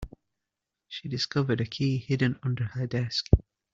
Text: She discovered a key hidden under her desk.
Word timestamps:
She 0.87 1.07
discovered 1.09 1.61
a 1.61 1.65
key 1.67 1.99
hidden 1.99 2.39
under 2.41 2.63
her 2.63 2.87
desk. 2.87 3.27